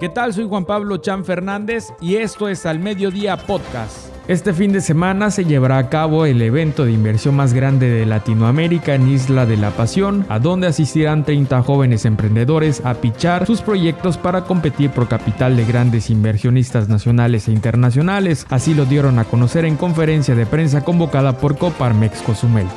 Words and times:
¿Qué 0.00 0.08
tal? 0.08 0.32
Soy 0.32 0.48
Juan 0.48 0.64
Pablo 0.64 0.96
Chan 0.96 1.26
Fernández 1.26 1.92
y 2.00 2.16
esto 2.16 2.48
es 2.48 2.64
Al 2.64 2.78
Mediodía 2.78 3.36
Podcast. 3.36 4.08
Este 4.28 4.54
fin 4.54 4.72
de 4.72 4.80
semana 4.80 5.30
se 5.30 5.44
llevará 5.44 5.76
a 5.76 5.90
cabo 5.90 6.24
el 6.24 6.40
evento 6.40 6.86
de 6.86 6.92
inversión 6.92 7.36
más 7.36 7.52
grande 7.52 7.90
de 7.90 8.06
Latinoamérica 8.06 8.94
en 8.94 9.10
Isla 9.10 9.44
de 9.44 9.58
la 9.58 9.72
Pasión, 9.72 10.24
a 10.30 10.38
donde 10.38 10.68
asistirán 10.68 11.26
30 11.26 11.60
jóvenes 11.62 12.06
emprendedores 12.06 12.80
a 12.86 12.94
pichar 12.94 13.44
sus 13.46 13.60
proyectos 13.60 14.16
para 14.16 14.44
competir 14.44 14.88
por 14.88 15.06
capital 15.06 15.54
de 15.54 15.66
grandes 15.66 16.08
inversionistas 16.08 16.88
nacionales 16.88 17.48
e 17.48 17.52
internacionales. 17.52 18.46
Así 18.48 18.72
lo 18.72 18.86
dieron 18.86 19.18
a 19.18 19.24
conocer 19.24 19.66
en 19.66 19.76
conferencia 19.76 20.34
de 20.34 20.46
prensa 20.46 20.82
convocada 20.82 21.36
por 21.36 21.58
Coparmex 21.58 22.22
Cozumel. 22.22 22.68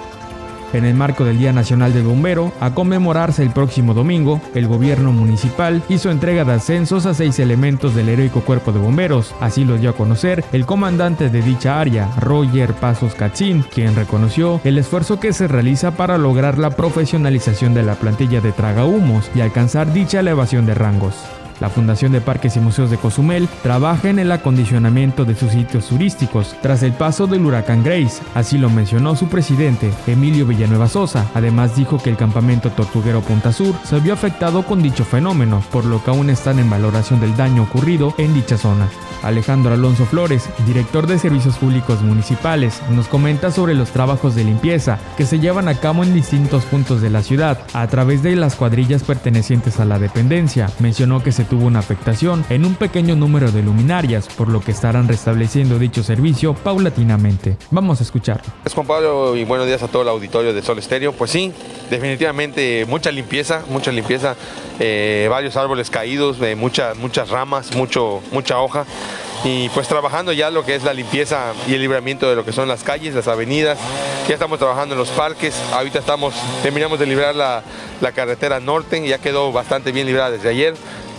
En 0.73 0.85
el 0.85 0.95
marco 0.95 1.23
del 1.23 1.37
Día 1.37 1.53
Nacional 1.53 1.93
del 1.93 2.03
Bombero, 2.03 2.51
a 2.59 2.73
conmemorarse 2.73 3.43
el 3.43 3.51
próximo 3.51 3.93
domingo, 3.93 4.41
el 4.55 4.67
gobierno 4.67 5.11
municipal 5.11 5.83
hizo 5.87 6.09
entrega 6.09 6.43
de 6.43 6.53
ascensos 6.53 7.05
a 7.05 7.13
seis 7.13 7.37
elementos 7.39 7.93
del 7.93 8.09
heroico 8.09 8.41
cuerpo 8.41 8.71
de 8.71 8.79
bomberos. 8.79 9.35
Así 9.39 9.65
lo 9.65 9.77
dio 9.77 9.91
a 9.91 9.95
conocer 9.95 10.43
el 10.51 10.65
comandante 10.65 11.29
de 11.29 11.41
dicha 11.43 11.79
área, 11.79 12.09
Roger 12.19 12.73
Pasos 12.73 13.13
Katzin, 13.13 13.63
quien 13.63 13.95
reconoció 13.95 14.59
el 14.63 14.79
esfuerzo 14.79 15.19
que 15.19 15.31
se 15.31 15.47
realiza 15.47 15.91
para 15.91 16.17
lograr 16.17 16.57
la 16.57 16.71
profesionalización 16.71 17.73
de 17.73 17.83
la 17.83 17.95
plantilla 17.95 18.41
de 18.41 18.51
tragahumos 18.51 19.29
y 19.35 19.41
alcanzar 19.41 19.93
dicha 19.93 20.21
elevación 20.21 20.65
de 20.65 20.73
rangos. 20.73 21.15
La 21.59 21.69
Fundación 21.69 22.11
de 22.11 22.21
Parques 22.21 22.55
y 22.55 22.59
Museos 22.59 22.89
de 22.89 22.97
Cozumel 22.97 23.47
trabaja 23.61 24.09
en 24.09 24.19
el 24.19 24.31
acondicionamiento 24.31 25.25
de 25.25 25.35
sus 25.35 25.51
sitios 25.51 25.87
turísticos 25.87 26.55
tras 26.61 26.83
el 26.83 26.93
paso 26.93 27.27
del 27.27 27.45
huracán 27.45 27.83
Grace, 27.83 28.21
así 28.33 28.57
lo 28.57 28.69
mencionó 28.69 29.15
su 29.15 29.27
presidente, 29.27 29.91
Emilio 30.07 30.45
Villanueva 30.45 30.87
Sosa. 30.87 31.27
Además 31.33 31.75
dijo 31.75 31.97
que 31.97 32.09
el 32.09 32.17
campamento 32.17 32.69
tortuguero 32.71 33.21
Punta 33.21 33.51
Sur 33.51 33.75
se 33.83 33.99
vio 33.99 34.13
afectado 34.13 34.63
con 34.63 34.81
dicho 34.81 35.05
fenómeno, 35.05 35.63
por 35.71 35.85
lo 35.85 36.03
que 36.03 36.11
aún 36.11 36.29
están 36.29 36.59
en 36.59 36.69
valoración 36.69 37.19
del 37.19 37.35
daño 37.35 37.63
ocurrido 37.63 38.13
en 38.17 38.33
dicha 38.33 38.57
zona. 38.57 38.87
Alejandro 39.23 39.73
Alonso 39.73 40.05
Flores, 40.05 40.49
director 40.67 41.07
de 41.07 41.17
Servicios 41.17 41.57
Públicos 41.57 42.01
Municipales, 42.01 42.81
nos 42.91 43.07
comenta 43.07 43.51
sobre 43.51 43.73
los 43.73 43.91
trabajos 43.91 44.35
de 44.35 44.43
limpieza 44.43 44.99
que 45.15 45.25
se 45.25 45.39
llevan 45.39 45.69
a 45.69 45.75
cabo 45.75 46.03
en 46.03 46.13
distintos 46.13 46.65
puntos 46.65 47.01
de 47.01 47.09
la 47.09 47.23
ciudad 47.23 47.59
a 47.73 47.87
través 47.87 48.21
de 48.21 48.35
las 48.35 48.55
cuadrillas 48.55 49.03
pertenecientes 49.03 49.79
a 49.79 49.85
la 49.85 49.97
dependencia. 49.97 50.69
Mencionó 50.79 51.23
que 51.23 51.31
se 51.31 51.42
tuvo 51.45 51.65
una 51.65 51.79
afectación 51.79 52.45
en 52.49 52.65
un 52.65 52.75
pequeño 52.75 53.15
número 53.15 53.51
de 53.51 53.61
luminarias, 53.63 54.27
por 54.27 54.49
lo 54.49 54.61
que 54.61 54.71
estarán 54.71 55.07
restableciendo 55.07 55.79
dicho 55.79 56.03
servicio 56.03 56.53
paulatinamente. 56.53 57.57
Vamos 57.71 57.99
a 57.99 58.03
escucharlo. 58.03 58.43
Es 58.65 58.73
Juan 58.73 58.87
y 59.35 59.43
buenos 59.43 59.67
días 59.67 59.83
a 59.83 59.87
todo 59.87 60.01
el 60.03 60.09
auditorio 60.09 60.53
de 60.53 60.61
Sol 60.61 60.79
Estéreo. 60.79 61.13
Pues 61.13 61.31
sí, 61.31 61.51
definitivamente 61.89 62.85
mucha 62.87 63.11
limpieza, 63.11 63.63
mucha 63.69 63.91
limpieza, 63.91 64.35
eh, 64.79 65.27
varios 65.29 65.57
árboles 65.57 65.89
caídos, 65.89 66.37
eh, 66.41 66.55
muchas 66.55 67.29
ramas, 67.29 67.75
mucho, 67.75 68.21
mucha 68.31 68.59
hoja 68.59 68.85
y 69.43 69.67
pues 69.69 69.87
trabajando 69.87 70.31
ya 70.31 70.49
lo 70.49 70.63
que 70.63 70.75
es 70.75 70.83
la 70.83 70.93
limpieza 70.93 71.53
y 71.67 71.73
el 71.73 71.81
libramiento 71.81 72.29
de 72.29 72.35
lo 72.35 72.45
que 72.45 72.53
son 72.53 72.67
las 72.67 72.83
calles, 72.83 73.13
las 73.13 73.27
avenidas. 73.27 73.77
Ya 74.27 74.35
estamos 74.35 74.57
trabajando 74.57 74.95
en 74.95 74.99
los 74.99 75.09
parques. 75.09 75.53
Ahorita 75.73 75.99
estamos, 75.99 76.33
terminamos 76.61 76.97
de 76.97 77.05
librar 77.05 77.35
la, 77.35 77.61
la 77.99 78.11
carretera 78.13 78.61
norte, 78.61 79.05
ya 79.05 79.17
quedó 79.17 79.51
bastante 79.51 79.91
bien 79.91 80.07
librada 80.07 80.31
desde 80.31 80.49
ayer. 80.49 80.75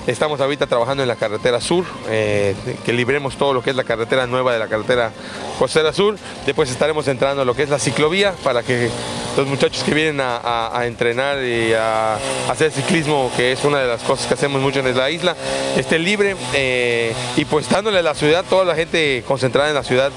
Estamos 0.06 0.38
ahorita 0.38 0.66
trabajando 0.66 1.02
en 1.02 1.08
la 1.08 1.16
carretera 1.16 1.62
sur, 1.62 1.86
eh, 2.10 2.55
que 2.84 2.92
libremos 2.92 3.36
todo 3.36 3.55
lo 3.55 3.62
que 3.62 3.70
es 3.70 3.77
la 3.77 3.84
carretera 3.84 4.27
nueva 4.27 4.52
de 4.52 4.58
la 4.58 4.69
carretera 4.69 5.12
costera 5.58 5.94
sur. 5.94 6.16
Después 6.44 6.70
estaremos 6.70 7.08
entrando 7.08 7.41
a 7.41 7.44
lo 7.47 7.55
que 7.55 7.62
es 7.62 7.70
la 7.70 7.78
ciclovía 7.78 8.34
para 8.44 8.62
que 8.62 8.91
los 9.34 9.47
muchachos 9.47 9.82
que 9.82 9.94
vienen 9.94 10.20
a, 10.20 10.78
entrenar 10.84 11.42
y 11.42 11.72
a, 11.72 12.19
hacer 12.50 12.70
ciclismo, 12.70 13.32
que 13.34 13.52
es 13.52 13.64
una 13.64 13.78
de 13.78 13.88
las 13.88 14.02
cosas 14.02 14.27
que 14.27 14.34
hacemos 14.34 14.60
mucho 14.60 14.80
en 14.80 14.94
la 14.94 15.10
isla, 15.10 15.36
estén 15.75 16.05
libre 16.05 16.36
eh, 16.52 17.14
y 17.36 17.47
pues 17.47 17.66
dándole 17.70 18.00
a 18.00 18.02
la 18.02 18.14
ciudad, 18.14 18.44
toda 18.48 18.66
la 18.66 18.75
gente 18.75 19.25
concentrada 19.27 19.70
en 19.70 19.75
la 19.75 19.84
ciudad 19.84 20.12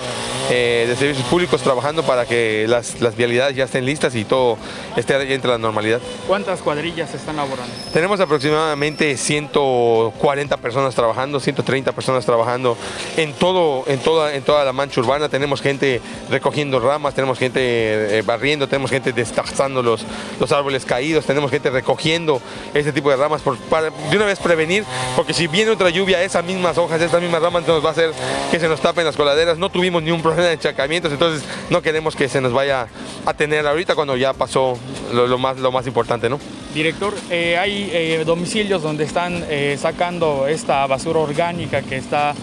eh, 0.49 0.85
de 0.87 0.95
servicios 0.95 1.27
públicos 1.27 1.61
trabajando 1.61 2.03
para 2.03 2.25
que 2.25 2.65
las, 2.69 3.01
las, 3.01 3.17
vialidades 3.17 3.53
ya 3.57 3.65
estén 3.65 3.85
listas 3.85 4.15
y 4.15 4.23
todo 4.23 4.57
esté 4.95 5.33
entre 5.33 5.51
la 5.51 5.57
normalidad. 5.57 5.99
¿Cuántas 6.25 6.61
cuadrillas 6.61 7.13
están 7.13 7.35
laborando? 7.35 7.73
Tenemos 7.91 8.17
aproximadamente 8.21 9.17
140 9.17 10.55
personas 10.57 10.95
trabajando, 10.95 11.41
130 11.41 11.91
personas 11.91 12.25
trabajando 12.25 12.77
en 13.17 13.33
todo, 13.33 13.83
en 13.87 13.99
toda, 13.99 14.33
en 14.35 14.41
toda 14.41 14.63
la 14.63 14.71
mancha 14.71 15.01
urbana. 15.01 15.27
Tenemos 15.27 15.61
gente 15.61 15.99
recogiendo 16.29 16.79
ramas, 16.79 17.13
tenemos 17.13 17.37
gente 17.37 17.59
eh, 17.59 18.21
barriendo, 18.21 18.69
tenemos 18.69 18.89
gente 18.89 19.11
destazando 19.11 19.83
los, 19.83 20.05
los 20.39 20.51
árboles 20.53 20.85
caídos, 20.85 21.25
tenemos 21.25 21.51
gente 21.51 21.69
recogiendo 21.69 22.41
ese 22.73 22.93
tipo 22.93 23.09
de 23.09 23.17
ramas 23.17 23.41
por, 23.41 23.57
para 23.57 23.89
de 23.89 24.15
una 24.15 24.25
vez 24.25 24.39
prevenir, 24.39 24.85
porque 25.17 25.33
si 25.33 25.47
viene 25.47 25.71
otra 25.71 25.89
lluvia, 25.89 26.23
esas 26.23 26.45
mismas 26.45 26.77
hojas, 26.77 27.01
esas 27.01 27.21
mismas 27.21 27.41
ramas 27.41 27.67
nos 27.67 27.83
va 27.83 27.89
a 27.89 27.91
hacer 27.91 28.13
que 28.49 28.61
se 28.61 28.69
nos 28.69 28.79
tapen 28.79 29.03
las 29.03 29.17
coladeras. 29.17 29.57
No 29.57 29.69
tuvimos 29.69 30.01
ni 30.03 30.11
un 30.11 30.21
problema 30.21 30.36
de 30.43 30.53
encharcamientos, 30.53 31.11
entonces 31.11 31.43
no 31.69 31.81
queremos 31.81 32.15
que 32.15 32.27
se 32.29 32.41
nos 32.41 32.53
vaya 32.53 32.87
a 33.25 33.33
tener 33.33 33.65
ahorita 33.67 33.95
cuando 33.95 34.15
ya 34.15 34.33
pasó 34.33 34.77
lo, 35.13 35.37
más, 35.37 35.57
lo 35.57 35.71
más 35.71 35.87
importante, 35.87 36.29
¿no? 36.29 36.39
Director, 36.73 37.13
eh, 37.29 37.57
hay 37.57 37.89
eh, 37.91 38.23
domicilios 38.25 38.81
donde 38.81 39.03
están 39.03 39.43
eh, 39.49 39.77
sacando 39.79 40.47
esta 40.47 40.85
basura 40.87 41.19
orgánica 41.19 41.81
que 41.81 41.97
está 41.97 42.33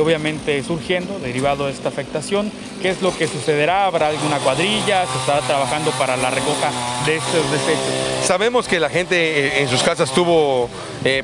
obviamente 0.00 0.62
surgiendo 0.62 1.18
derivado 1.18 1.66
de 1.66 1.72
esta 1.72 1.88
afectación. 1.88 2.50
¿Qué 2.80 2.90
es 2.90 3.02
lo 3.02 3.16
que 3.16 3.26
sucederá? 3.26 3.86
¿Habrá 3.86 4.08
alguna 4.08 4.38
cuadrilla? 4.38 5.06
¿Se 5.06 5.18
estará 5.18 5.40
trabajando 5.42 5.90
para 5.92 6.16
la 6.16 6.30
recoja 6.30 6.70
de 7.06 7.16
estos 7.16 7.50
desechos? 7.50 8.24
Sabemos 8.24 8.66
que 8.66 8.80
la 8.80 8.88
gente 8.88 9.60
en 9.62 9.68
sus 9.68 9.82
casas 9.82 10.12
tuvo 10.12 10.68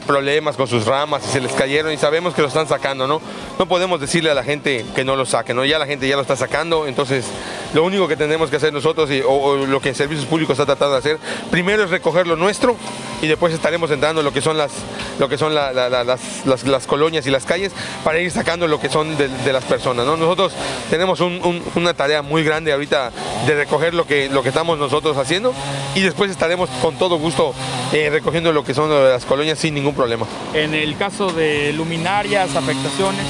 problemas 0.06 0.56
con 0.56 0.68
sus 0.68 0.84
ramas 0.84 1.22
y 1.26 1.32
se 1.32 1.40
les 1.40 1.52
cayeron 1.52 1.92
y 1.92 1.96
sabemos 1.96 2.34
que 2.34 2.42
lo 2.42 2.48
están 2.48 2.68
sacando, 2.68 3.06
¿no? 3.06 3.20
No 3.58 3.66
podemos 3.66 4.00
decirle 4.00 4.30
a 4.30 4.34
la 4.34 4.44
gente 4.44 4.84
que 4.94 5.04
no 5.04 5.16
lo 5.16 5.24
saque, 5.24 5.54
¿no? 5.54 5.64
Ya 5.64 5.78
la 5.78 5.86
gente 5.86 6.06
ya 6.06 6.16
lo 6.16 6.22
está 6.22 6.36
sacando, 6.36 6.86
entonces 6.86 7.24
lo 7.72 7.84
único 7.84 8.06
que 8.06 8.16
tenemos 8.16 8.50
que 8.50 8.56
hacer 8.56 8.72
nosotros 8.72 9.10
y, 9.10 9.22
o, 9.26 9.56
lo 9.56 9.80
que 9.80 9.94
Servicios 9.94 10.26
Públicos 10.26 10.54
está 10.54 10.66
tratando 10.66 10.92
de 10.92 10.98
hacer, 10.98 11.18
primero 11.50 11.84
es 11.84 11.90
recoger 11.90 12.26
lo 12.26 12.36
nuestro 12.36 12.76
y 13.22 13.26
después 13.26 13.54
estaremos 13.54 13.90
entrando 13.90 14.20
en 14.20 14.24
lo 14.26 14.32
que 14.32 14.42
son 14.42 14.58
las, 14.58 14.72
lo 15.20 15.28
que 15.28 15.38
son 15.38 15.54
las, 15.54 16.86
colonias 16.86 17.26
y 17.26 17.30
las 17.30 17.44
calles 17.44 17.72
para 18.02 18.18
ir 18.18 18.30
sacando 18.30 18.66
lo 18.66 18.80
que 18.80 18.88
son 18.88 19.16
de, 19.16 19.52
las 19.52 19.64
personas. 19.64 20.06
¿no? 20.06 20.16
Nosotros 20.16 20.52
tenemos 20.88 21.20
una 21.20 21.94
tarea 21.94 22.22
muy 22.22 22.42
grande 22.42 22.72
ahorita 22.72 23.12
de 23.46 23.54
recoger 23.54 23.94
lo 23.94 24.06
que, 24.06 24.28
lo 24.30 24.42
que 24.42 24.48
estamos 24.48 24.78
nosotros 24.78 25.16
haciendo 25.18 25.52
y 25.94 26.00
después 26.00 26.30
estaremos 26.30 26.70
con 26.82 26.96
todo 26.96 27.18
gusto 27.18 27.54
eh, 27.92 28.08
recogiendo 28.10 28.52
lo 28.52 28.64
que 28.64 28.72
son 28.72 28.90
las 28.90 29.24
colonias 29.26 29.58
sin 29.58 29.74
ningún 29.74 29.94
problema. 29.94 30.26
En 30.54 30.74
el 30.74 30.96
caso 30.96 31.30
de 31.30 31.72
luminarias, 31.74 32.56
afectaciones, 32.56 33.26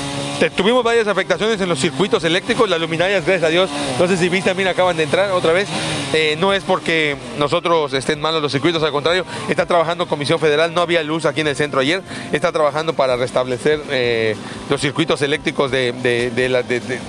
tuvimos 0.49 0.83
varias 0.83 1.06
afectaciones 1.06 1.61
en 1.61 1.69
los 1.69 1.78
circuitos 1.78 2.25
eléctricos, 2.25 2.69
las 2.71 2.81
luminarias, 2.81 3.27
gracias 3.27 3.49
a 3.49 3.51
Dios, 3.51 3.69
no 3.99 4.09
sé 4.09 4.17
si 4.17 4.31
viste, 4.31 4.49
también 4.49 4.69
acaban 4.69 4.97
de 4.97 5.03
entrar 5.03 5.31
otra 5.33 5.53
vez. 5.53 5.69
Eh, 6.12 6.37
no 6.41 6.53
es 6.53 6.65
porque 6.65 7.17
nosotros 7.39 7.93
estén 7.93 8.21
malos 8.21 8.41
los 8.41 8.51
circuitos, 8.51 8.83
al 8.83 8.91
contrario, 8.91 9.25
está 9.49 9.67
trabajando 9.67 10.09
Comisión 10.09 10.41
Federal, 10.41 10.73
no 10.73 10.81
había 10.81 11.03
luz 11.03 11.27
aquí 11.27 11.43
en 11.43 11.49
el 11.49 11.56
centro 11.56 11.81
ayer, 11.81 12.03
está 12.33 12.51
trabajando 12.51 12.95
para 12.95 13.17
restablecer 13.17 13.81
eh, 13.91 14.34
los 14.71 14.81
circuitos 14.81 15.21
eléctricos 15.23 15.71
de, 15.71 15.95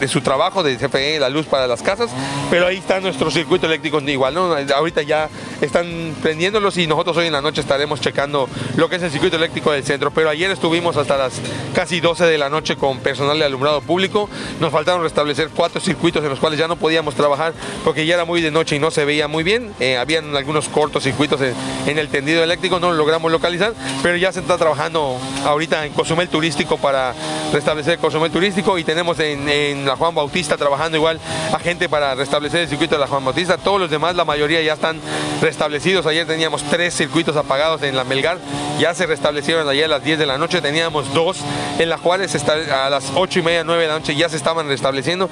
su 0.07 0.21
trabajo, 0.21 0.61
de 0.61 0.77
CFE, 0.77 1.19
la 1.19 1.29
luz 1.29 1.45
para 1.45 1.67
las 1.67 1.81
casas, 1.81 2.11
pero 2.49 2.67
ahí 2.67 2.77
está 2.77 2.99
nuestro 2.99 3.31
circuito 3.31 3.65
eléctrico 3.65 4.01
igual, 4.01 4.33
¿no? 4.33 4.55
Ahorita 4.75 5.01
ya 5.03 5.29
están 5.61 6.15
prendiéndolos 6.21 6.77
y 6.77 6.85
nosotros 6.85 7.17
hoy 7.17 7.27
en 7.27 7.33
la 7.33 7.41
noche 7.41 7.61
estaremos 7.61 8.01
checando 8.01 8.49
lo 8.75 8.89
que 8.89 8.97
es 8.97 9.03
el 9.03 9.11
circuito 9.11 9.37
eléctrico 9.37 9.71
del 9.71 9.83
centro, 9.83 10.11
pero 10.11 10.29
ayer 10.29 10.51
estuvimos 10.51 10.97
hasta 10.97 11.17
las 11.17 11.33
casi 11.73 12.01
12 12.01 12.25
de 12.25 12.37
la 12.37 12.49
noche 12.49 12.75
con 12.75 12.99
personas 12.99 13.20
de 13.27 13.45
alumbrado 13.45 13.81
público. 13.81 14.29
Nos 14.59 14.71
faltaron 14.71 15.03
restablecer 15.03 15.49
cuatro 15.55 15.79
circuitos 15.79 16.23
en 16.23 16.29
los 16.29 16.39
cuales 16.39 16.59
ya 16.59 16.67
no 16.67 16.75
podíamos 16.75 17.15
trabajar 17.15 17.53
porque 17.83 18.05
ya 18.05 18.15
era 18.15 18.25
muy 18.25 18.41
de 18.41 18.51
noche 18.51 18.75
y 18.75 18.79
no 18.79 18.91
se 18.91 19.05
veía 19.05 19.27
muy 19.27 19.43
bien. 19.43 19.73
Eh, 19.79 19.97
habían 19.97 20.35
algunos 20.35 20.67
cortos 20.67 21.03
circuitos 21.03 21.39
en, 21.41 21.97
el 21.97 22.09
tendido 22.09 22.43
eléctrico, 22.43 22.79
no 22.79 22.91
lo 22.91 22.97
logramos 22.97 23.31
localizar, 23.31 23.73
pero 24.01 24.15
ya 24.17 24.31
se 24.31 24.39
está 24.39 24.57
trabajando 24.57 25.17
ahorita 25.45 25.85
en 25.85 25.93
Cozumel 25.93 26.29
Turístico 26.29 26.77
para 26.77 27.13
restablecer 27.53 27.99
Cozumel 27.99 28.31
Turístico 28.31 28.77
y 28.77 28.83
tenemos 28.83 29.19
en, 29.19 29.85
la 29.85 29.95
Juan 29.95 30.15
Bautista 30.15 30.57
trabajando 30.57 30.97
igual 30.97 31.19
a 31.53 31.59
gente 31.59 31.89
para 31.89 32.15
restablecer 32.15 32.61
el 32.61 32.67
circuito 32.69 32.95
de 32.95 33.01
la 33.01 33.07
Juan 33.07 33.23
Bautista. 33.23 33.57
Todos 33.57 33.79
los 33.79 33.89
demás, 33.89 34.15
la 34.15 34.25
mayoría 34.25 34.61
ya 34.61 34.73
están 34.73 34.99
restablecidos. 35.41 36.05
Ayer 36.05 36.25
teníamos 36.25 36.63
tres 36.63 36.95
circuitos 36.95 37.35
apagados 37.35 37.83
en 37.83 37.95
la 37.95 38.03
Melgar, 38.03 38.39
ya 38.79 38.93
se 38.93 39.05
restablecieron 39.05 39.67
ayer 39.67 39.85
a 39.85 39.89
las 39.89 40.03
10 40.03 40.19
de 40.19 40.25
la 40.25 40.37
noche, 40.37 40.61
teníamos 40.61 41.13
dos 41.13 41.37
en 41.79 41.89
las 41.89 42.01
cuales 42.01 42.33
a 42.49 42.89
las 42.89 43.10
8 43.15 43.39
y 43.39 43.41
media, 43.41 43.63
9 43.63 43.81
de 43.81 43.87
la 43.87 43.99
noche 43.99 44.15
ya 44.15 44.29
se 44.29 44.37
estaban 44.37 44.67
restableciendo 44.67 45.29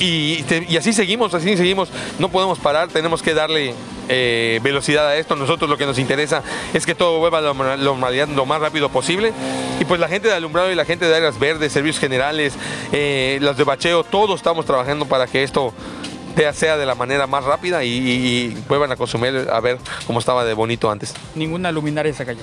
y, 0.00 0.44
así 0.76 0.92
seguimos, 0.92 1.32
así 1.34 1.56
seguimos, 1.56 1.88
no 2.18 2.28
podemos 2.28 2.58
parar, 2.58 2.88
tenemos 2.88 3.22
que 3.22 3.34
darle 3.34 3.74
eh, 4.08 4.60
velocidad 4.62 5.08
a 5.08 5.16
esto. 5.16 5.36
Nosotros 5.36 5.70
lo 5.70 5.76
que 5.76 5.86
nos 5.86 5.98
interesa 5.98 6.42
es 6.74 6.84
que 6.84 6.94
todo 6.94 7.18
vuelva 7.18 7.38
a 7.38 7.40
la 7.40 7.54
normalidad 7.76 8.28
lo 8.28 8.46
más 8.46 8.60
rápido 8.60 8.88
posible. 8.88 9.32
Y 9.80 9.84
pues 9.84 10.00
la 10.00 10.08
gente 10.08 10.28
de 10.28 10.34
alumbrado 10.34 10.70
y 10.70 10.74
la 10.74 10.84
gente 10.84 11.06
de 11.06 11.14
áreas 11.14 11.38
verdes, 11.38 11.72
servicios 11.72 11.98
generales, 11.98 12.54
eh, 12.92 13.38
los 13.40 13.56
de 13.56 13.64
bacheo, 13.64 14.04
todos 14.04 14.36
estamos 14.36 14.66
trabajando 14.66 15.06
para 15.06 15.26
que 15.26 15.42
esto 15.42 15.72
sea 16.52 16.76
de 16.76 16.84
la 16.84 16.94
manera 16.94 17.26
más 17.26 17.44
rápida 17.44 17.82
y, 17.82 18.54
vuelvan 18.68 18.92
a 18.92 18.96
consumir 18.96 19.48
a 19.50 19.60
ver 19.60 19.78
cómo 20.06 20.18
estaba 20.18 20.44
de 20.44 20.54
bonito 20.54 20.90
antes. 20.90 21.14
Ninguna 21.34 21.72
luminaria 21.72 22.12
se 22.12 22.26
cayó. 22.26 22.42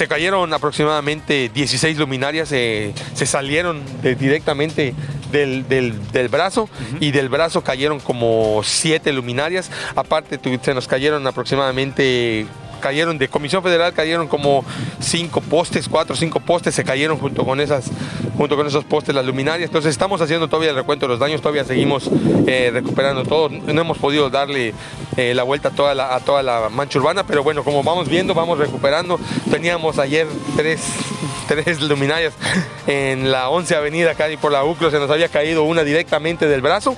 Se 0.00 0.08
cayeron 0.08 0.54
aproximadamente 0.54 1.50
16 1.52 1.98
luminarias, 1.98 2.48
se 2.48 2.94
salieron 3.26 3.82
directamente 4.00 4.94
del, 5.30 5.68
del, 5.68 6.28
brazo 6.30 6.70
y 7.00 7.10
del 7.10 7.28
brazo 7.28 7.62
cayeron 7.62 8.00
como 8.00 8.62
7 8.64 9.12
luminarias. 9.12 9.70
Aparte 9.94 10.40
se 10.62 10.72
nos 10.72 10.88
cayeron 10.88 11.26
aproximadamente 11.26 12.46
cayeron 12.80 13.18
de 13.18 13.28
Comisión 13.28 13.62
Federal, 13.62 13.92
cayeron 13.92 14.28
como 14.28 14.64
cinco 15.00 15.40
postes, 15.40 15.88
cuatro 15.88 16.14
o 16.14 16.16
cinco 16.16 16.40
postes, 16.40 16.74
se 16.74 16.84
cayeron 16.84 17.18
junto 17.18 17.44
con 17.44 17.60
esas, 17.60 17.90
junto 18.36 18.56
con 18.56 18.66
esos 18.66 18.84
postes 18.84 19.14
las 19.14 19.24
luminarias. 19.24 19.68
Entonces 19.68 19.90
estamos 19.90 20.20
haciendo 20.20 20.48
todavía 20.48 20.70
el 20.70 20.76
recuento 20.76 21.06
de 21.06 21.10
los 21.10 21.18
daños, 21.18 21.40
todavía 21.40 21.64
seguimos 21.64 22.10
eh, 22.46 22.70
recuperando 22.72 23.24
todo. 23.24 23.48
No 23.48 23.80
hemos 23.80 23.98
podido 23.98 24.30
darle 24.30 24.74
eh, 25.16 25.34
la 25.34 25.42
vuelta 25.42 25.68
a 25.68 25.72
toda 25.72 25.94
la, 25.94 26.14
a 26.14 26.20
toda 26.20 26.42
la 26.42 26.68
mancha 26.70 26.98
urbana, 26.98 27.24
pero 27.26 27.42
bueno, 27.42 27.64
como 27.64 27.82
vamos 27.82 28.08
viendo, 28.08 28.34
vamos 28.34 28.58
recuperando. 28.58 29.18
Teníamos 29.50 29.98
ayer 29.98 30.26
tres, 30.56 30.80
tres 31.48 31.80
luminarias 31.80 32.34
en 32.86 33.30
la 33.30 33.48
11 33.50 33.76
Avenida, 33.76 34.12
acá 34.12 34.30
y 34.30 34.36
por 34.36 34.52
la 34.52 34.64
UCLO, 34.64 34.90
se 34.90 34.98
nos 34.98 35.10
había 35.10 35.28
caído 35.28 35.62
una 35.64 35.84
directamente 35.84 36.48
del 36.48 36.62
brazo 36.62 36.96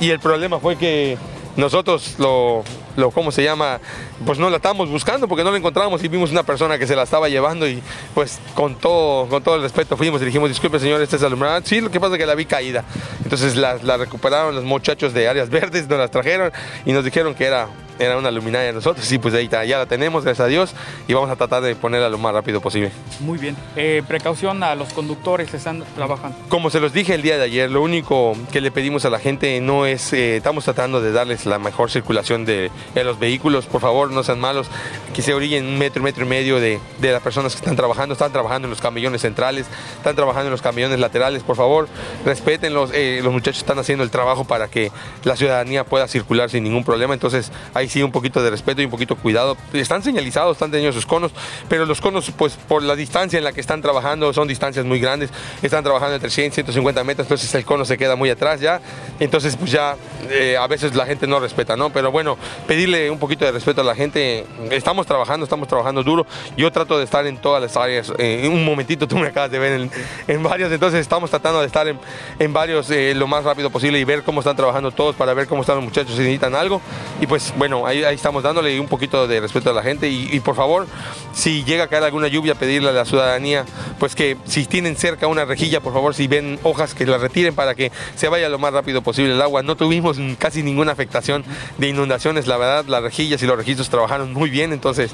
y 0.00 0.10
el 0.10 0.20
problema 0.20 0.60
fue 0.60 0.76
que 0.76 1.18
nosotros 1.56 2.14
lo, 2.18 2.62
lo, 2.96 3.10
¿cómo 3.10 3.30
se 3.32 3.42
llama? 3.42 3.80
Pues 4.24 4.38
no 4.38 4.50
la 4.50 4.56
estábamos 4.56 4.90
buscando 4.90 5.28
porque 5.28 5.44
no 5.44 5.50
la 5.50 5.58
encontramos 5.58 6.02
y 6.02 6.08
vimos 6.08 6.30
una 6.30 6.42
persona 6.42 6.78
que 6.78 6.86
se 6.86 6.96
la 6.96 7.04
estaba 7.04 7.28
llevando 7.28 7.68
y 7.68 7.82
pues 8.14 8.40
con 8.54 8.76
todo, 8.76 9.28
con 9.28 9.42
todo 9.42 9.56
el 9.56 9.62
respeto 9.62 9.96
fuimos 9.96 10.22
y 10.22 10.24
dijimos, 10.24 10.48
disculpe 10.48 10.78
señor, 10.78 11.00
esta 11.00 11.16
es. 11.16 11.22
Sí, 11.64 11.80
lo 11.80 11.90
que 11.90 12.00
pasa 12.00 12.14
es 12.14 12.18
que 12.18 12.26
la 12.26 12.34
vi 12.34 12.46
caída. 12.46 12.84
Entonces 13.22 13.56
la, 13.56 13.76
la 13.82 13.96
recuperaron 13.96 14.54
los 14.54 14.64
muchachos 14.64 15.12
de 15.14 15.28
áreas 15.28 15.50
verdes, 15.50 15.88
nos 15.88 15.98
las 15.98 16.10
trajeron 16.10 16.52
y 16.84 16.92
nos 16.92 17.04
dijeron 17.04 17.34
que 17.34 17.44
era 17.44 17.68
era 17.98 18.16
una 18.16 18.30
luminaria 18.30 18.68
de 18.68 18.72
nosotros. 18.72 19.04
Sí, 19.04 19.18
pues 19.18 19.34
ahí 19.34 19.44
está, 19.44 19.64
ya 19.64 19.78
la 19.78 19.86
tenemos, 19.86 20.24
gracias 20.24 20.44
a 20.44 20.48
Dios, 20.48 20.74
y 21.06 21.14
vamos 21.14 21.30
a 21.30 21.36
tratar 21.36 21.62
de 21.62 21.74
ponerla 21.76 22.08
lo 22.08 22.18
más 22.18 22.32
rápido 22.32 22.60
posible. 22.60 22.90
Muy 23.20 23.38
bien. 23.38 23.56
Eh, 23.76 24.02
precaución 24.06 24.62
a 24.62 24.74
los 24.74 24.92
conductores 24.92 25.50
que 25.50 25.56
están 25.56 25.84
trabajando. 25.94 26.36
Como 26.48 26.70
se 26.70 26.80
los 26.80 26.92
dije 26.92 27.14
el 27.14 27.22
día 27.22 27.38
de 27.38 27.44
ayer, 27.44 27.70
lo 27.70 27.82
único 27.82 28.36
que 28.52 28.60
le 28.60 28.70
pedimos 28.70 29.04
a 29.04 29.10
la 29.10 29.18
gente 29.18 29.60
no 29.60 29.86
es, 29.86 30.12
eh, 30.12 30.36
estamos 30.36 30.64
tratando 30.64 31.00
de 31.00 31.12
darles 31.12 31.46
la 31.46 31.58
mejor 31.58 31.90
circulación 31.90 32.44
de, 32.44 32.70
los 32.94 33.18
vehículos. 33.18 33.66
Por 33.66 33.80
favor, 33.80 34.10
no 34.10 34.22
sean 34.22 34.40
malos, 34.40 34.68
que 35.14 35.22
se 35.22 35.34
orillen 35.34 35.66
un 35.66 35.78
metro, 35.78 36.02
metro 36.02 36.24
y 36.24 36.28
medio 36.28 36.60
de, 36.60 36.80
de 37.00 37.12
las 37.12 37.22
personas 37.22 37.52
que 37.52 37.58
están 37.58 37.76
trabajando. 37.76 38.12
Están 38.12 38.32
trabajando 38.32 38.66
en 38.66 38.70
los 38.70 38.80
camiones 38.80 39.22
centrales, 39.22 39.66
están 39.96 40.16
trabajando 40.16 40.46
en 40.46 40.52
los 40.52 40.62
camiones 40.62 40.98
laterales. 40.98 41.42
Por 41.42 41.56
favor, 41.56 41.88
respeten 42.24 42.74
los, 42.74 42.90
eh, 42.92 43.20
los 43.22 43.32
muchachos 43.32 43.60
están 43.60 43.78
haciendo 43.78 44.04
el 44.04 44.10
trabajo 44.10 44.44
para 44.44 44.68
que 44.68 44.90
la 45.24 45.36
ciudadanía 45.36 45.84
pueda 45.84 46.08
circular 46.08 46.50
sin 46.50 46.64
ningún 46.64 46.84
problema. 46.84 47.14
Entonces, 47.14 47.52
ahí 47.74 47.87
sí 47.88 48.02
un 48.02 48.12
poquito 48.12 48.42
de 48.42 48.50
respeto 48.50 48.82
y 48.82 48.84
un 48.84 48.90
poquito 48.90 49.14
de 49.14 49.20
cuidado. 49.20 49.56
Están 49.72 50.02
señalizados, 50.02 50.56
están 50.56 50.70
teniendo 50.70 50.94
sus 50.94 51.06
conos, 51.06 51.32
pero 51.68 51.86
los 51.86 52.00
conos, 52.00 52.30
pues 52.36 52.54
por 52.54 52.82
la 52.82 52.96
distancia 52.96 53.38
en 53.38 53.44
la 53.44 53.52
que 53.52 53.60
están 53.60 53.82
trabajando, 53.82 54.32
son 54.32 54.48
distancias 54.48 54.84
muy 54.84 55.00
grandes. 55.00 55.30
Están 55.62 55.84
trabajando 55.84 56.14
entre 56.14 56.30
100 56.30 56.48
y 56.48 56.50
150 56.50 57.04
metros, 57.04 57.26
entonces 57.26 57.54
el 57.54 57.64
cono 57.64 57.84
se 57.84 57.96
queda 57.96 58.16
muy 58.16 58.30
atrás 58.30 58.60
ya. 58.60 58.80
Entonces, 59.20 59.56
pues 59.56 59.70
ya 59.70 59.96
eh, 60.30 60.56
a 60.58 60.66
veces 60.66 60.94
la 60.94 61.06
gente 61.06 61.26
no 61.26 61.40
respeta, 61.40 61.76
¿no? 61.76 61.90
Pero 61.90 62.10
bueno, 62.10 62.36
pedirle 62.66 63.10
un 63.10 63.18
poquito 63.18 63.44
de 63.44 63.52
respeto 63.52 63.80
a 63.80 63.84
la 63.84 63.94
gente. 63.94 64.46
Estamos 64.70 65.06
trabajando, 65.06 65.44
estamos 65.44 65.68
trabajando 65.68 66.02
duro. 66.02 66.26
Yo 66.56 66.70
trato 66.72 66.98
de 66.98 67.04
estar 67.04 67.26
en 67.26 67.38
todas 67.38 67.62
las 67.62 67.76
áreas. 67.76 68.12
Eh, 68.18 68.42
en 68.44 68.52
un 68.52 68.64
momentito 68.64 69.06
tú 69.06 69.18
me 69.18 69.28
acabas 69.28 69.50
de 69.50 69.58
ver 69.58 69.72
en, 69.80 69.90
en 70.26 70.42
varios, 70.42 70.70
entonces 70.72 71.00
estamos 71.00 71.30
tratando 71.30 71.60
de 71.60 71.66
estar 71.66 71.86
en, 71.88 71.98
en 72.38 72.52
varios 72.52 72.90
eh, 72.90 73.14
lo 73.14 73.26
más 73.26 73.44
rápido 73.44 73.70
posible 73.70 73.98
y 73.98 74.04
ver 74.04 74.22
cómo 74.22 74.40
están 74.40 74.56
trabajando 74.56 74.90
todos 74.90 75.16
para 75.16 75.34
ver 75.34 75.46
cómo 75.46 75.62
están 75.62 75.76
los 75.76 75.84
muchachos 75.84 76.12
si 76.12 76.18
necesitan 76.18 76.54
algo. 76.54 76.80
Y 77.20 77.26
pues 77.26 77.52
bueno, 77.56 77.77
ahí, 77.86 78.02
estamos 78.04 78.42
dándole 78.42 78.78
un 78.80 78.88
poquito 78.88 79.26
de 79.26 79.40
respeto 79.40 79.70
a 79.70 79.72
la 79.72 79.82
gente 79.82 80.08
y, 80.08 80.40
por 80.40 80.54
favor, 80.54 80.86
si 81.32 81.64
llega 81.64 81.84
a 81.84 81.88
caer 81.88 82.04
alguna 82.04 82.28
lluvia, 82.28 82.54
pedirle 82.54 82.90
a 82.90 82.92
la 82.92 83.04
ciudadanía, 83.04 83.64
pues 83.98 84.14
que 84.14 84.36
si 84.44 84.66
tienen 84.66 84.96
cerca 84.96 85.26
una 85.26 85.44
rejilla, 85.44 85.80
por 85.80 85.92
favor, 85.92 86.14
si 86.14 86.26
ven 86.26 86.58
hojas, 86.62 86.94
que 86.94 87.06
la 87.06 87.18
retiren 87.18 87.54
para 87.54 87.74
que 87.74 87.92
se 88.16 88.28
vaya 88.28 88.48
lo 88.48 88.58
más 88.58 88.72
rápido 88.72 89.02
posible 89.02 89.32
el 89.32 89.42
agua. 89.42 89.62
No 89.62 89.76
tuvimos 89.76 90.18
casi 90.38 90.62
ninguna 90.62 90.92
afectación 90.92 91.44
de 91.78 91.88
inundaciones, 91.88 92.46
la 92.46 92.56
verdad, 92.56 92.84
las 92.86 93.02
rejillas 93.02 93.42
y 93.42 93.46
los 93.46 93.56
registros 93.56 93.88
trabajaron 93.88 94.32
muy 94.32 94.50
bien, 94.50 94.72
entonces 94.72 95.12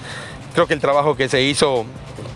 creo 0.55 0.67
que 0.67 0.75
el 0.75 0.81
trabajo 0.81 1.17
que 1.17 1.29
se 1.29 1.43
hizo 1.43 1.85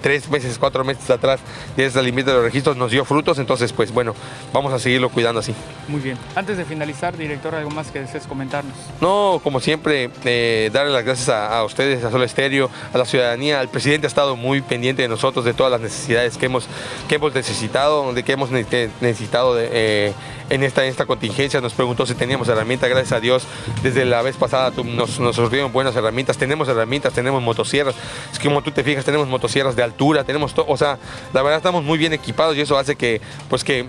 tres 0.00 0.28
meses, 0.30 0.58
cuatro 0.58 0.84
meses 0.84 1.08
atrás 1.10 1.40
de 1.76 1.86
esa 1.86 2.02
limpieza 2.02 2.30
de 2.30 2.36
los 2.36 2.44
registros 2.44 2.76
nos 2.76 2.90
dio 2.90 3.04
frutos, 3.04 3.38
entonces 3.38 3.72
pues 3.72 3.92
bueno, 3.92 4.14
vamos 4.52 4.72
a 4.72 4.78
seguirlo 4.78 5.08
cuidando 5.10 5.40
así. 5.40 5.54
Muy 5.88 6.00
bien. 6.00 6.18
Antes 6.34 6.56
de 6.56 6.64
finalizar, 6.64 7.16
director, 7.16 7.54
¿algo 7.54 7.70
más 7.70 7.90
que 7.90 8.00
desees 8.00 8.26
comentarnos? 8.26 8.74
No, 9.00 9.40
como 9.42 9.60
siempre, 9.60 10.10
eh, 10.24 10.70
darle 10.72 10.92
las 10.92 11.04
gracias 11.04 11.28
a, 11.28 11.62
ustedes, 11.64 12.04
a 12.04 12.10
Sol 12.10 12.22
Estéreo, 12.22 12.70
a 12.92 12.98
la 12.98 13.04
ciudadanía, 13.04 13.60
al 13.60 13.68
presidente 13.68 14.06
ha 14.06 14.08
estado 14.08 14.36
muy 14.36 14.60
pendiente 14.60 15.02
de 15.02 15.08
nosotros, 15.08 15.44
de 15.44 15.54
todas 15.54 15.72
las 15.72 15.80
necesidades 15.80 16.36
que 16.36 16.46
hemos, 16.46 16.66
que 17.08 17.16
hemos 17.16 17.34
necesitado, 17.34 18.12
de 18.12 18.22
que 18.22 18.32
hemos 18.32 18.50
necesitado 18.50 19.54
de... 19.54 19.68
Eh, 19.72 20.12
en 20.50 20.62
esta, 20.62 20.84
esta 20.84 21.06
contingencia. 21.06 21.60
Nos 21.60 21.74
preguntó 21.74 22.06
si 22.06 22.14
teníamos 22.14 22.48
herramientas. 22.48 22.88
Gracias 22.88 23.12
a 23.12 23.20
Dios, 23.20 23.46
desde 23.82 24.04
la 24.04 24.22
vez 24.22 24.36
pasada 24.36 24.72
nos, 24.82 25.20
nos 25.20 25.36
surgieron 25.36 25.72
buenas 25.72 25.94
herramientas. 25.96 26.38
Tenemos 26.38 26.68
herramientas, 26.68 27.12
tenemos 27.12 27.42
motosierras. 27.42 27.94
Es 28.32 28.38
que 28.38 28.48
como 28.48 28.62
tú 28.62 28.70
te 28.70 28.82
fijas, 28.84 29.04
tenemos 29.04 29.28
motosierras 29.28 29.76
de 29.76 29.82
altura, 29.88 30.24
tenemos 30.24 30.54
todo. 30.54 30.66
O 30.68 30.76
sea, 30.76 30.98
la 31.32 31.42
verdad 31.42 31.58
estamos 31.58 31.84
muy 31.84 31.98
bien 31.98 32.12
equipados 32.12 32.56
y 32.56 32.60
eso 32.60 32.78
hace 32.78 32.96
que, 32.96 33.20
pues 33.48 33.64
que 33.64 33.86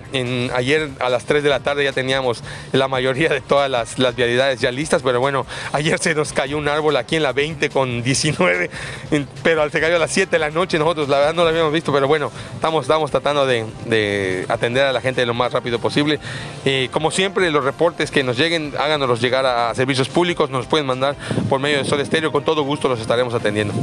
ayer 0.54 0.90
a 1.00 1.08
las 1.08 1.24
3 1.24 1.42
de 1.42 1.48
la 1.48 1.60
tarde 1.60 1.84
ya 1.84 1.92
teníamos 1.92 2.42
la 2.72 2.88
mayoría 2.88 3.28
de 3.28 3.40
todas 3.40 3.70
las, 3.70 3.98
las 3.98 4.16
vialidades 4.16 4.60
ya 4.60 4.70
listas. 4.70 5.02
Pero 5.02 5.20
bueno, 5.20 5.46
ayer 5.72 5.98
se 5.98 6.14
nos 6.14 6.32
cayó 6.32 6.58
un 6.58 6.68
árbol 6.68 6.96
aquí 6.96 7.16
en 7.16 7.22
la 7.22 7.32
20 7.32 7.70
con 7.70 8.02
19, 8.02 8.70
pero 9.42 9.68
se 9.70 9.80
cayó 9.80 9.96
a 9.96 9.98
las 9.98 10.10
7 10.10 10.30
de 10.30 10.38
la 10.38 10.50
noche. 10.50 10.78
Nosotros 10.78 11.08
la 11.08 11.18
verdad 11.18 11.34
no 11.34 11.42
lo 11.42 11.48
habíamos 11.48 11.72
visto, 11.72 11.92
pero 11.92 12.08
bueno, 12.08 12.30
estamos, 12.54 12.84
estamos 12.84 13.10
tratando 13.10 13.46
de, 13.46 13.66
de 13.86 14.46
atender 14.48 14.86
a 14.86 14.92
la 14.92 15.00
gente 15.00 15.24
lo 15.26 15.34
más 15.34 15.52
rápido 15.52 15.78
posible. 15.78 16.18
Eh, 16.64 16.88
como 16.92 17.10
siempre, 17.10 17.50
los 17.50 17.64
reportes 17.64 18.10
que 18.10 18.22
nos 18.22 18.36
lleguen, 18.36 18.72
háganos 18.78 19.20
llegar 19.20 19.46
a 19.46 19.74
servicios 19.74 20.08
públicos, 20.08 20.50
nos 20.50 20.66
pueden 20.66 20.86
mandar 20.86 21.16
por 21.48 21.60
medio 21.60 21.78
de 21.78 21.84
Sol 21.84 22.00
Estéreo, 22.00 22.32
con 22.32 22.44
todo 22.44 22.62
gusto 22.62 22.88
los 22.88 23.00
estaremos 23.00 23.34
atendiendo. 23.34 23.74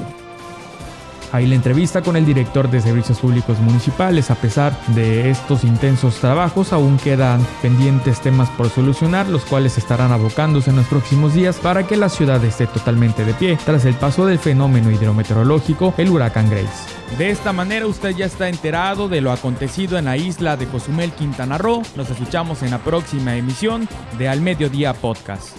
Ahí 1.38 1.45
la 1.45 1.54
entrevista 1.54 2.01
con 2.01 2.16
el 2.16 2.25
director 2.25 2.68
de 2.68 2.81
Servicios 2.81 3.19
Públicos 3.19 3.60
Municipales. 3.60 4.31
A 4.31 4.36
pesar 4.36 4.75
de 4.95 5.30
estos 5.30 5.63
intensos 5.63 6.16
trabajos, 6.16 6.74
aún 6.74 6.98
quedan 6.98 7.45
pendientes 7.62 8.22
temas 8.22 8.50
por 8.50 8.72
solucionar, 8.72 9.28
los 9.28 9.45
cuales 9.45 9.78
estarán 9.78 10.12
abocándose 10.12 10.72
en 10.72 10.78
los 10.78 10.88
próximos 10.88 11.36
días 11.36 11.57
para 11.57 11.86
que 11.86 11.95
la 11.95 12.10
ciudad 12.10 12.44
esté 12.44 12.66
totalmente 12.66 13.24
de 13.24 13.36
pie 13.36 13.56
tras 13.63 13.86
el 13.86 13.94
paso 13.94 14.25
del 14.25 14.39
fenómeno 14.39 14.89
hidrometeorológico, 14.89 15.94
el 16.00 16.10
huracán 16.10 16.50
Grace. 16.50 16.89
De 17.19 17.30
esta 17.30 17.54
manera 17.54 17.86
usted 17.86 18.16
ya 18.16 18.25
está 18.25 18.50
enterado 18.50 19.07
de 19.07 19.22
lo 19.22 19.32
acontecido 19.32 20.00
en 20.00 20.06
la 20.06 20.17
isla 20.17 20.58
de 20.58 20.65
Cozumel, 20.65 21.12
Quintana 21.12 21.60
Roo. 21.60 21.84
Nos 21.96 22.10
escuchamos 22.10 22.63
en 22.63 22.72
la 22.72 22.79
próxima 22.79 23.36
emisión 23.36 23.88
de 24.17 24.27
Al 24.27 24.41
Mediodía 24.41 24.96
Podcast. 24.96 25.56